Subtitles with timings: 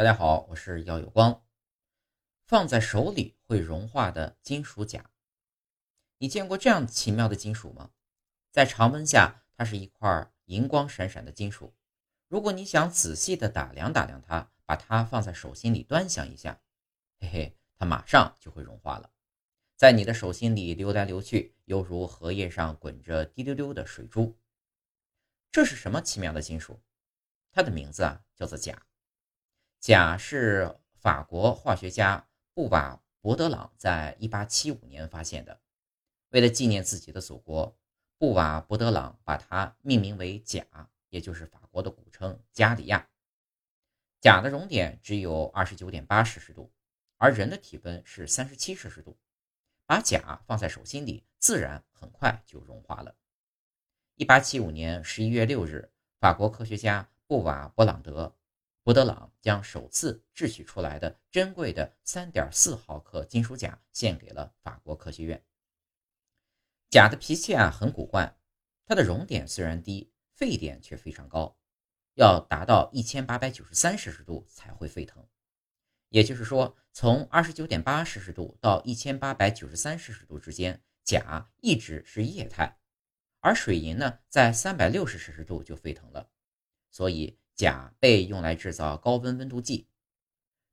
[0.00, 1.44] 大家好，我是耀有光。
[2.46, 5.10] 放在手里会融化的金属钾，
[6.16, 7.90] 你见过这样奇妙的金属吗？
[8.50, 11.74] 在常温下，它是一块银光闪闪的金属。
[12.28, 16.62] 如果你想仔细的打量打量它，把它放在手心里端详一下，
[17.18, 19.10] 嘿嘿，它马上就会融化了，
[19.76, 24.34] 在你的手心里流来流去，犹如荷叶上滚着滴溜溜的水珠。
[25.52, 26.80] 这是什么奇妙的金属？
[27.52, 28.86] 它的名字啊，叫做钾。
[29.80, 35.58] 钾是法国化学家布瓦伯德朗在1875年发现的。
[36.28, 37.74] 为了纪念自己的祖国，
[38.18, 43.08] 布瓦伯德朗把它命名为钾，也就是法国的古称加里亚。
[44.20, 46.70] 钾的熔点只有29.8摄氏度，
[47.16, 49.18] 而人的体温是37摄氏度。
[49.86, 53.16] 把钾放在手心里，自然很快就融化了。
[54.18, 58.36] 1875年11月6日，法国科学家布瓦伯朗德。
[58.82, 65.44] 伯德朗将首次制取出来的珍贵的3.4毫克金属钾献给了法国科学院。
[66.88, 68.38] 钾的脾气啊很古怪，
[68.86, 71.58] 它的熔点虽然低，沸点却非常高，
[72.14, 75.28] 要达到1893摄氏度才会沸腾。
[76.08, 82.80] 也就是说，从29.8摄氏度到1893摄氏度之间，钾一直是液态，
[83.40, 86.30] 而水银呢，在360摄氏度就沸腾了，
[86.90, 87.38] 所以。
[87.60, 89.86] 钾被用来制造高温温度计，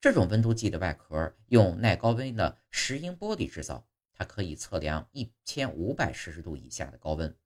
[0.00, 7.38] 这种温度计的外壳用耐高温的石英玻璃制造，它可以测量一千五百摄氏度以下的高温。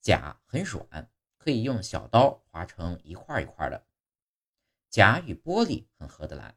[0.00, 3.86] 钾很软，可以用小刀划成一块一块的。
[4.90, 6.56] 钾与玻璃很合得来，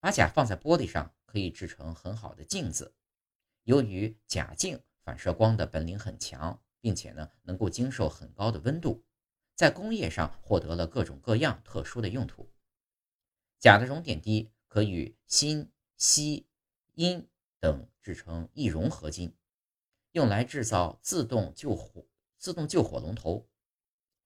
[0.00, 2.94] 把钾放在玻璃上可以制成很好的镜子。
[3.64, 9.04] 由于钾镜反射光的本领很强，并且呢能够经受很高的温度。
[9.62, 12.50] 在工业上获得了各种各样特殊的用途。
[13.60, 16.48] 钾的熔点低，可与锌、锡、
[16.96, 17.28] 铟
[17.60, 19.36] 等制成易熔合金，
[20.10, 22.04] 用来制造自动救火、
[22.38, 23.48] 自动救火龙头。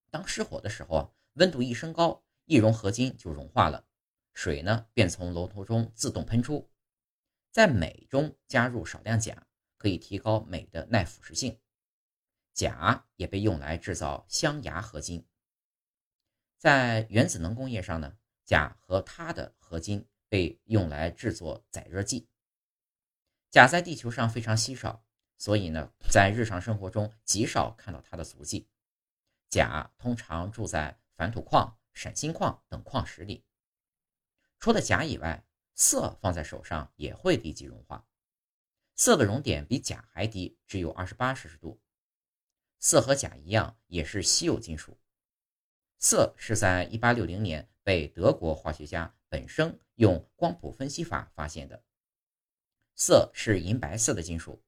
[0.08, 3.86] 当失火的时候啊，温度一升高，易熔合金就融化了，
[4.32, 6.66] 水呢便从龙头中自动喷出。
[7.50, 9.46] 在镁中加入少量钾，
[9.76, 11.60] 可以提高镁的耐腐蚀性。
[12.54, 15.22] 钾也被用来制造镶牙合金。
[16.56, 22.28] 在原子能工业上呢，钾和它的合金被用来制作载热剂。
[23.50, 25.04] 钾在地球上非常稀少，
[25.38, 28.68] 所以呢，在日常生活中极少看到它的足迹。
[29.48, 33.44] 钾通常住在矾土矿、闪锌矿等矿石里。
[34.58, 35.46] 除了钾以外，
[35.76, 38.06] 铯放在手上也会立即融化。
[38.96, 41.80] 铯的熔点比钾还低，只有二十八摄氏度。
[42.80, 44.98] 铯和钾一样，也是稀有金属。
[46.08, 51.82] 铯是在1860年被德国化学家本生用光谱分析法发现的。
[52.96, 54.62] 铯是银白色的金属，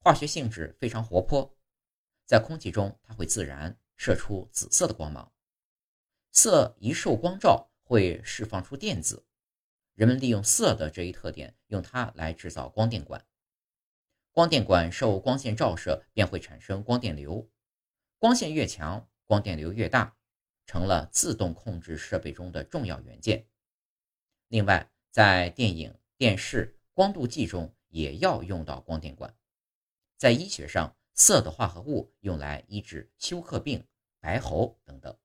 [0.00, 1.54] 化学性质非常活泼，
[2.24, 5.30] 在空气中它会自燃，射出紫色的光芒。
[6.32, 9.26] 铯一受光照会释放出电子，
[9.92, 13.26] 人们利用铯的这一特点，用它来制造光电管。
[14.32, 17.50] 光电管受光线照射，便会产生光电流。
[18.18, 20.16] 光线越强，光电流越大，
[20.68, 23.46] 成了自动控制设备中的重要元件。
[24.48, 29.34] 另外，在电影、电视、光度计中也要用到光电管。
[30.18, 33.82] 在医学上，色的化合物用来医治休克病、
[34.20, 35.18] 白喉等等。